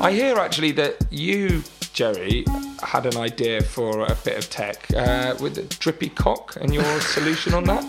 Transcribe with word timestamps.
I 0.00 0.10
hear 0.12 0.36
actually 0.38 0.72
that 0.72 0.96
you, 1.10 1.62
Gerry, 1.92 2.44
had 2.82 3.06
an 3.06 3.16
idea 3.16 3.62
for 3.62 4.00
a 4.04 4.14
bit 4.24 4.36
of 4.36 4.50
tech 4.50 4.86
uh, 4.96 5.36
with 5.40 5.54
the 5.54 5.62
drippy 5.78 6.08
cock 6.08 6.56
and 6.60 6.74
your 6.74 7.00
solution 7.00 7.54
on 7.54 7.64
that. 7.64 7.84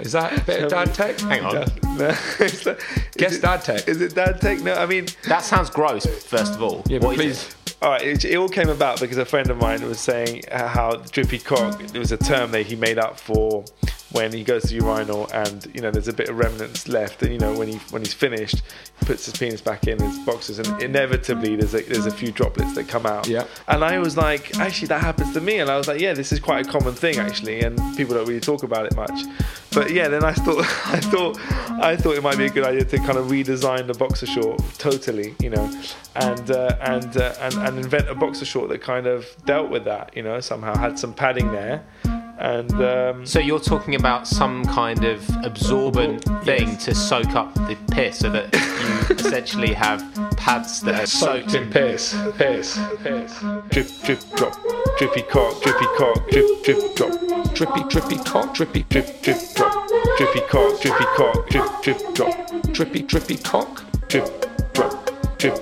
Is 0.00 0.12
that 0.12 0.38
a 0.40 0.44
bit 0.44 0.62
of 0.62 0.70
dad 0.70 0.94
tech? 0.94 1.18
Hang 1.20 1.44
on. 1.44 1.54
No, 1.98 2.08
is 2.40 2.62
that- 2.64 2.78
Guess 3.16 3.34
it- 3.36 3.42
dad 3.42 3.62
tech. 3.62 3.88
Is 3.88 4.00
it 4.00 4.14
dad 4.14 4.40
tech? 4.40 4.60
No, 4.60 4.74
I 4.74 4.86
mean, 4.86 5.06
That 5.26 5.42
sounds 5.42 5.68
gross, 5.70 6.06
first 6.06 6.54
of 6.54 6.62
all. 6.62 6.82
Yeah, 6.86 6.98
but 6.98 7.08
What 7.08 7.20
is 7.20 7.54
please. 7.54 7.76
all 7.82 7.90
right. 7.90 8.02
It, 8.02 8.24
it 8.24 8.36
all 8.36 8.48
came 8.48 8.68
about 8.70 9.00
because 9.00 9.18
a 9.18 9.24
friend 9.26 9.50
of 9.50 9.58
mine 9.58 9.82
was 9.82 10.00
saying 10.00 10.44
how 10.50 10.96
drippy 11.10 11.38
cock. 11.40 11.82
It 11.82 11.98
was 11.98 12.12
a 12.12 12.16
term 12.16 12.52
that 12.52 12.66
he 12.66 12.76
made 12.76 12.98
up 12.98 13.18
for 13.20 13.64
when 14.12 14.32
he 14.32 14.42
goes 14.42 14.64
to 14.64 14.74
urinal 14.74 15.28
and 15.32 15.70
you 15.74 15.82
know 15.82 15.90
there's 15.90 16.08
a 16.08 16.12
bit 16.12 16.28
of 16.28 16.38
remnants 16.38 16.88
left, 16.88 17.22
and 17.22 17.32
you 17.32 17.38
know 17.38 17.56
when 17.56 17.68
he 17.68 17.76
when 17.90 18.02
he's 18.02 18.14
finished, 18.14 18.62
he 18.98 19.06
puts 19.06 19.26
his 19.26 19.36
penis 19.36 19.60
back 19.60 19.86
in 19.86 20.00
his 20.00 20.18
boxes, 20.20 20.58
and 20.58 20.82
inevitably 20.82 21.56
there's 21.56 21.74
a, 21.74 21.82
there's 21.82 22.06
a 22.06 22.10
few 22.10 22.32
droplets 22.32 22.74
that 22.74 22.88
come 22.88 23.06
out. 23.06 23.26
Yeah. 23.26 23.44
And 23.66 23.84
I 23.84 23.98
was 23.98 24.16
like, 24.16 24.56
actually, 24.58 24.88
that 24.88 25.00
happens 25.00 25.34
to 25.34 25.40
me, 25.40 25.58
and 25.58 25.70
I 25.70 25.76
was 25.76 25.88
like, 25.88 26.00
yeah, 26.00 26.14
this 26.14 26.32
is 26.32 26.40
quite 26.40 26.66
a 26.66 26.70
common 26.70 26.94
thing 26.94 27.18
actually, 27.18 27.60
and 27.60 27.78
people 27.96 28.14
don't 28.14 28.26
really 28.26 28.40
talk 28.40 28.62
about 28.62 28.86
it 28.86 28.96
much. 28.96 29.24
But 29.72 29.92
yeah, 29.92 30.08
then 30.08 30.24
I 30.24 30.32
thought 30.32 30.58
I 30.86 31.00
thought 31.00 31.38
I 31.82 31.96
thought 31.96 32.16
it 32.16 32.22
might 32.22 32.38
be 32.38 32.46
a 32.46 32.50
good 32.50 32.64
idea 32.64 32.84
to 32.84 32.98
kind 32.98 33.18
of 33.18 33.26
redesign 33.26 33.86
the 33.86 33.94
boxer 33.94 34.26
short 34.26 34.60
totally, 34.78 35.34
you 35.40 35.50
know, 35.50 35.70
and 36.16 36.50
uh, 36.50 36.76
and, 36.80 37.16
uh, 37.16 37.34
and 37.40 37.54
and 37.54 37.78
invent 37.78 38.08
a 38.08 38.14
boxer 38.14 38.46
short 38.46 38.70
that 38.70 38.80
kind 38.80 39.06
of 39.06 39.26
dealt 39.44 39.70
with 39.70 39.84
that, 39.84 40.16
you 40.16 40.22
know, 40.22 40.40
somehow 40.40 40.76
had 40.76 40.98
some 40.98 41.12
padding 41.12 41.52
there, 41.52 41.84
and 42.38 42.72
um, 42.82 43.26
So 43.26 43.40
you're 43.40 43.60
talking 43.60 43.94
about 43.94 44.26
some 44.26 44.64
kind 44.64 45.04
of 45.04 45.28
absorbent 45.44 46.24
thing 46.44 46.76
to 46.78 46.94
soak 46.94 47.34
up 47.34 47.52
the 47.54 47.76
piss 47.90 48.18
so 48.18 48.30
that 48.30 48.52
you 48.54 49.16
essentially 49.16 49.74
have 49.74 50.00
pads 50.36 50.80
that 50.82 51.00
are 51.00 51.06
soaked 51.06 51.54
in 51.54 51.70
piss, 51.70 52.16
piss, 52.36 52.78
piss. 53.02 53.40
drip 53.70 53.88
drip 54.02 54.20
drop, 54.36 54.54
drippy 54.98 55.22
cock, 55.22 55.60
drippy 55.62 55.86
cock, 55.96 56.30
drip 56.30 56.64
drip 56.64 56.94
drop, 56.96 57.28
Drippy, 57.54 57.82
drippy 57.88 58.16
cock, 58.18 58.54
drippy, 58.54 58.84
drip, 58.84 59.20
drip 59.20 59.22
drip 59.22 59.54
drop, 59.56 59.88
drippy 60.16 60.40
cock, 60.48 60.80
drippy 60.80 61.04
cock, 61.16 61.48
drip 61.50 61.82
drip 61.82 62.14
drop. 62.14 62.72
drippy, 62.72 63.02
drippy 63.02 63.36
cock. 63.38 63.84
drip, 64.08 64.24
drop, 64.72 65.38
drip, 65.38 65.54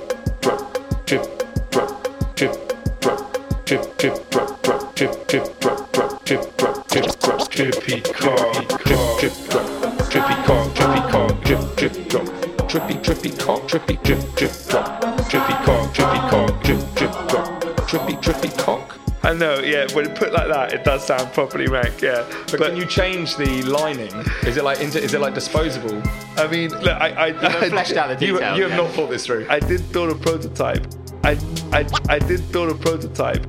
drop, 0.42 1.06
drip, 1.06 1.22
drop, 1.70 2.36
drip, 2.36 2.52
drop, 3.00 3.66
drip, 3.66 3.96
drip, 3.96 4.30
drop, 4.30 4.62
drop, 4.62 4.94
drip, 4.94 5.26
drip, 5.26 5.60
drop, 5.60 5.92
drop, 5.92 6.24
drip, 6.24 6.56
drop, 6.56 6.65
drip, 7.02 7.20
drop, 7.20 7.50
drippy 7.50 8.00
cock, 8.00 8.68
drip, 8.84 9.18
drip, 9.20 9.32
drop, 9.50 10.10
drippy 10.10 10.34
cock, 10.44 10.74
drippy 10.74 11.00
cock, 11.10 11.44
drip, 11.44 11.76
drip, 11.76 12.08
drop, 12.08 12.68
Drippy, 12.68 12.94
drippy 12.94 13.30
cock, 13.30 13.68
drippy, 13.68 13.96
drip, 14.02 14.18
drip, 14.34 14.52
drip, 14.52 14.52
drop, 14.68 15.28
drippy 15.28 15.52
cock, 15.64 15.94
drippy 15.94 16.18
cock, 16.30 16.62
drip, 16.64 16.94
drip, 16.94 17.12
drop. 17.28 17.86
drippy, 17.88 18.16
drippy 18.20 18.48
cock. 18.56 18.98
I 19.22 19.32
know, 19.32 19.58
yeah. 19.60 19.86
When 19.92 20.14
put 20.14 20.32
like 20.32 20.48
that, 20.48 20.72
it 20.72 20.84
does 20.84 21.06
sound 21.06 21.32
properly 21.32 21.68
rank, 21.68 22.00
yeah. 22.02 22.24
But, 22.50 22.60
can 22.60 22.76
you 22.76 22.86
change 22.86 23.36
the 23.36 23.62
lining? 23.62 24.12
Is 24.44 24.56
it 24.56 24.64
like 24.64 24.80
into, 24.80 25.02
is 25.02 25.14
it 25.14 25.20
like 25.20 25.34
disposable? 25.34 26.02
I 26.36 26.46
mean, 26.48 26.70
look, 26.70 27.00
I, 27.00 27.08
I, 27.10 27.26
I 27.28 27.68
fleshed 27.68 27.96
out 27.96 28.18
the 28.18 28.26
You, 28.26 28.34
details. 28.34 28.56
you 28.56 28.62
have 28.64 28.72
yeah. 28.72 28.76
not 28.76 28.90
thought 28.92 29.10
this 29.10 29.26
through. 29.26 29.46
I 29.48 29.60
did 29.60 29.90
build 29.92 30.10
a 30.10 30.14
prototype. 30.14 30.86
I, 31.26 31.36
I, 31.72 31.84
I 32.08 32.18
did 32.20 32.52
build 32.52 32.70
a 32.70 32.74
prototype. 32.76 33.44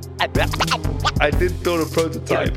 I 1.20 1.30
did 1.30 1.62
build 1.62 1.80
a 1.86 1.90
prototype. 1.90 2.56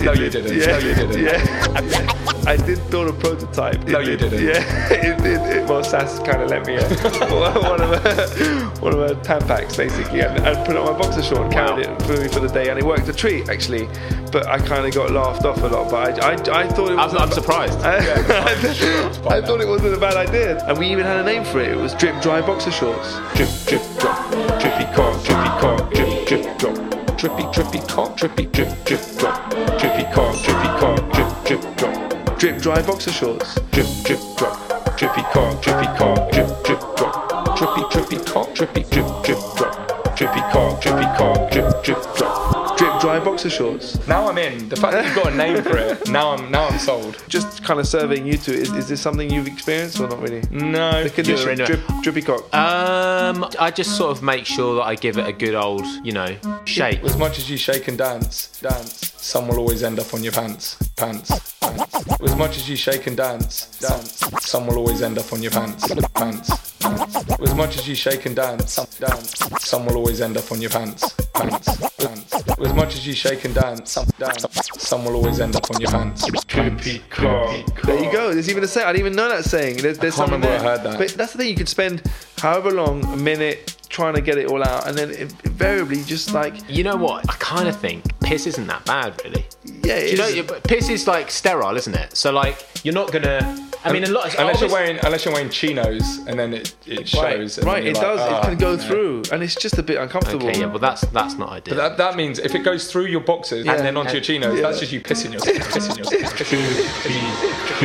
No, 0.00 0.12
you 0.12 0.28
didn't. 0.28 0.56
Yeah, 0.56 0.66
No, 0.66 0.78
you 0.78 0.94
didn't. 0.94 1.20
yeah. 1.22 2.42
I 2.48 2.56
did 2.56 2.90
build 2.90 3.08
a 3.08 3.12
prototype. 3.12 3.84
No, 3.84 4.00
It 4.00 4.08
you 4.08 4.16
did- 4.16 4.30
didn't. 4.30 4.44
Yeah, 4.44 4.92
it 4.92 5.22
did. 5.22 5.40
It, 5.56 5.68
well, 5.68 5.84
Sass 5.84 6.18
kind 6.18 6.42
of 6.42 6.50
let 6.50 6.66
me 6.66 6.74
in. 6.74 6.82
one 7.30 7.80
of 7.80 8.02
her, 8.02 8.70
one 8.80 8.92
of 8.92 9.08
her 9.08 9.14
tampax 9.22 9.76
basically, 9.76 10.20
and, 10.20 10.36
and 10.44 10.66
put 10.66 10.74
it 10.74 10.78
on 10.78 10.92
my 10.92 10.98
boxer 10.98 11.22
short 11.22 11.42
and 11.42 11.52
carried 11.52 11.86
it 11.86 12.02
for 12.02 12.16
me 12.20 12.26
for 12.28 12.40
the 12.40 12.48
day, 12.48 12.68
and 12.70 12.78
it 12.80 12.84
worked 12.84 13.08
a 13.08 13.12
treat 13.12 13.48
actually. 13.48 13.88
But 14.32 14.46
I 14.46 14.58
kind 14.58 14.86
of 14.86 14.94
got 14.94 15.10
laughed 15.10 15.44
off 15.44 15.62
a 15.62 15.66
lot. 15.66 15.90
But 15.90 16.22
I, 16.22 16.32
I, 16.32 16.62
I 16.62 16.68
thought 16.68 16.90
it 16.90 16.96
was. 16.96 17.14
I'm, 17.14 17.18
I'm 17.22 17.30
surprised. 17.30 17.78
I, 17.80 17.98
I 17.98 19.40
thought 19.40 19.60
it 19.60 19.68
wasn't 19.68 19.94
a 19.94 19.98
bad 19.98 20.16
idea. 20.16 20.64
And 20.66 20.78
we 20.78 20.88
even 20.88 21.04
had 21.04 21.18
a 21.18 21.24
name 21.24 21.44
for 21.44 21.60
it. 21.60 21.70
It 21.70 21.76
was 21.76 21.94
Drip 21.94 22.20
Dry 22.22 22.40
Boxer 22.40 22.70
Shorts. 22.70 23.14
Drip, 23.34 23.48
drip, 23.66 23.82
drop. 23.98 24.30
Drippy 24.60 24.84
cock, 24.94 25.24
drippy 25.24 25.50
cock, 25.60 25.92
drip, 25.92 26.26
drip, 26.26 26.58
drop. 26.58 27.16
Drippy, 27.16 27.44
drippy 27.52 27.80
cock, 27.86 28.16
drippy, 28.16 28.46
drip, 28.46 28.68
Drip, 28.84 29.00
drip, 29.00 29.18
drop. 29.18 29.50
Drippy 29.78 30.04
cock, 30.12 30.42
drippy 30.42 30.68
cock, 30.78 31.12
drip, 31.12 31.44
drip, 31.44 31.76
drop. 31.76 32.38
Drip 32.38 32.58
Dry 32.60 32.82
Boxer 32.82 33.12
Shorts. 33.12 33.54
Drip, 33.72 33.86
drip, 34.04 34.20
drop. 34.36 34.98
Drippy 34.98 35.22
cock, 35.32 35.62
drippy 35.62 35.86
cock, 35.96 36.30
drip, 36.32 36.64
drip, 36.64 36.80
drop. 36.96 37.56
drippy, 37.56 37.82
drippy 37.90 38.24
cock, 38.24 38.54
drippy, 38.54 38.82
drip. 38.82 39.06
Drip, 39.06 39.24
drip, 39.24 39.38
drop. 39.56 40.16
Drippy 40.16 40.40
cock, 40.52 40.80
drippy 40.82 41.04
cock, 41.16 41.50
drip, 41.50 41.84
drip, 41.84 42.16
drop. 42.16 42.55
Drip 42.76 43.00
Dry 43.00 43.18
Boxer 43.18 43.48
Shorts. 43.48 44.06
Now 44.06 44.28
I'm 44.28 44.36
in. 44.36 44.68
The 44.68 44.76
fact 44.76 44.92
that 44.92 45.06
you've 45.06 45.14
got 45.14 45.32
a 45.32 45.36
name 45.36 45.62
for 45.62 45.78
it, 45.78 46.08
now 46.10 46.32
I'm 46.32 46.50
now 46.50 46.68
I'm 46.68 46.78
sold. 46.78 47.22
Just 47.26 47.64
kind 47.64 47.80
of 47.80 47.86
surveying 47.86 48.26
you 48.26 48.36
two, 48.36 48.52
is, 48.52 48.70
is 48.74 48.88
this 48.88 49.00
something 49.00 49.30
you've 49.30 49.46
experienced 49.46 49.98
or 49.98 50.08
not 50.08 50.20
really? 50.20 50.42
No. 50.50 51.04
The 51.04 51.10
condition, 51.10 51.56
drip, 51.56 51.80
drippy 52.02 52.20
cock. 52.20 52.54
Um, 52.54 53.48
I 53.58 53.70
just 53.70 53.96
sort 53.96 54.10
of 54.16 54.22
make 54.22 54.44
sure 54.44 54.74
that 54.76 54.82
I 54.82 54.94
give 54.94 55.16
it 55.16 55.26
a 55.26 55.32
good 55.32 55.54
old, 55.54 55.86
you 56.04 56.12
know, 56.12 56.36
shake. 56.66 57.02
As 57.02 57.16
much 57.16 57.38
as 57.38 57.48
you 57.48 57.56
shake 57.56 57.88
and 57.88 57.96
dance, 57.96 58.60
dance, 58.60 59.14
some 59.16 59.48
will 59.48 59.58
always 59.58 59.82
end 59.82 59.98
up 59.98 60.12
on 60.12 60.22
your 60.22 60.32
pants, 60.32 60.76
pants, 60.96 61.54
pants. 61.60 62.20
As 62.22 62.36
much 62.36 62.56
as 62.58 62.68
you 62.68 62.76
shake 62.76 63.06
and 63.06 63.16
dance, 63.16 63.78
dance, 63.80 64.20
some 64.40 64.66
will 64.66 64.76
always 64.76 65.00
end 65.02 65.18
up 65.18 65.32
on 65.32 65.42
your 65.42 65.50
pants, 65.50 65.88
pants, 66.14 66.72
pants. 66.78 67.16
As 67.40 67.54
much 67.54 67.76
as 67.78 67.88
you 67.88 67.94
shake 67.94 68.26
and 68.26 68.36
dance, 68.36 68.76
dance, 68.98 69.34
some 69.60 69.86
will 69.86 69.96
always 69.96 70.20
end 70.20 70.36
up 70.36 70.52
on 70.52 70.60
your 70.60 70.70
pants, 70.70 71.14
pants, 71.38 71.96
pants. 71.96 72.34
As 72.58 72.74
much 72.74 72.94
as 72.94 73.06
you 73.06 73.12
shake 73.14 73.44
and 73.44 73.54
dance, 73.54 73.94
dance, 74.18 74.46
some 74.78 75.04
will 75.04 75.14
always 75.14 75.40
end 75.40 75.56
up 75.56 75.70
on 75.70 75.80
your 75.80 75.90
pants. 75.90 76.26
Drippy 76.44 77.00
cock. 77.10 77.82
There 77.82 78.02
you 78.04 78.10
go. 78.12 78.32
There's 78.32 78.48
even 78.48 78.64
a 78.64 78.66
saying. 78.68 78.86
I 78.86 78.92
didn't 78.92 79.06
even 79.06 79.16
know 79.16 79.28
that 79.28 79.44
saying. 79.44 79.78
There's, 79.78 79.98
there's 79.98 80.14
can't 80.16 80.30
something 80.30 80.40
remember 80.50 80.64
there. 80.64 80.74
I 80.74 80.76
heard 80.76 80.92
that. 80.92 80.98
But 80.98 81.10
that's 81.16 81.32
the 81.32 81.38
thing. 81.38 81.48
You 81.48 81.56
could 81.56 81.68
spend 81.68 82.02
however 82.38 82.70
long, 82.70 83.04
a 83.06 83.16
minute, 83.16 83.76
trying 83.88 84.14
to 84.14 84.20
get 84.20 84.38
it 84.38 84.46
all 84.50 84.62
out, 84.62 84.86
and 84.88 84.96
then 84.96 85.10
invariably 85.10 86.02
just 86.04 86.32
like 86.32 86.54
You 86.68 86.84
know 86.84 86.96
what? 86.96 87.28
I 87.30 87.34
kind 87.34 87.68
of 87.68 87.78
think 87.78 88.04
piss 88.20 88.46
isn't 88.46 88.66
that 88.66 88.84
bad, 88.84 89.20
really. 89.24 89.46
yeah, 89.84 89.98
You 90.00 90.16
know, 90.16 90.24
it's- 90.24 90.34
you- 90.36 90.42
but 90.42 90.62
piss 90.64 90.88
is 90.88 91.06
like 91.06 91.30
sterile, 91.30 91.76
isn't 91.76 91.94
it? 91.94 92.16
So 92.16 92.32
like, 92.32 92.66
you're 92.84 92.94
not 92.94 93.12
gonna. 93.12 93.65
I 93.86 93.92
mean, 93.92 94.04
a 94.04 94.08
lot. 94.10 94.34
Unless 94.38 94.60
you're 94.60 94.70
wearing 94.70 94.98
unless 95.02 95.24
you're 95.24 95.34
wearing 95.34 95.50
chinos 95.50 96.18
and 96.26 96.38
then 96.38 96.52
it, 96.54 96.74
it 96.86 97.08
shows. 97.08 97.58
and 97.58 97.66
right. 97.66 97.82
It 97.84 97.94
you're 97.94 98.02
does. 98.02 98.18
like, 98.20 98.30
it 98.30 98.34
"Ah," 98.34 98.42
can 98.44 98.58
go 98.58 98.70
you 98.72 98.76
know. 98.76 98.82
through, 98.82 99.22
and 99.32 99.42
it's 99.42 99.54
just 99.54 99.78
a 99.78 99.82
bit 99.82 99.98
uncomfortable. 99.98 100.48
Okay, 100.48 100.60
yeah, 100.60 100.66
well 100.66 100.78
that's 100.78 101.02
that's 101.08 101.34
not 101.36 101.50
ideal. 101.50 101.76
That, 101.76 101.96
that 101.98 102.16
means 102.16 102.38
if 102.38 102.54
it 102.54 102.60
goes 102.64 102.90
through 102.90 103.06
your 103.06 103.20
boxes 103.20 103.64
Yeah. 103.66 103.74
and 103.74 103.84
then 103.84 103.96
onto 103.96 104.12
your 104.12 104.20
chinos, 104.22 104.60
that's 104.60 104.80
just 104.80 104.92
you 104.92 105.00
pissing 105.00 105.32
yourself. 105.32 105.56
Pissing 105.56 105.98
yourself. 105.98 106.34
Pissing 106.36 107.76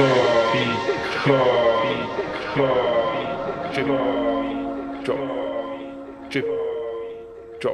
Drip, 6.31 6.45
drop, 7.51 7.68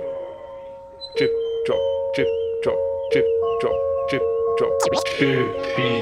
drip, 1.15 1.15
drop, 1.15 1.15
drip, 1.15 1.31
drop, 1.65 1.89
drip, 2.13 2.25
drop, 2.63 2.77
drip, 3.11 3.25
drop, 3.61 3.73
drip, 4.09 4.23
drop. 4.57 4.71
Drippy 5.19 6.01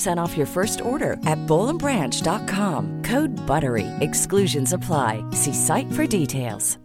15% 0.00 0.16
off 0.18 0.36
your 0.36 0.46
first 0.46 0.80
order 0.80 1.12
at 1.26 1.38
bollandbranch.com. 1.46 3.02
Code 3.04 3.30
BUTTERY. 3.46 3.86
Exclusions 4.00 4.72
apply. 4.72 5.24
See 5.30 5.52
site 5.54 5.90
for 5.92 6.06
details. 6.06 6.79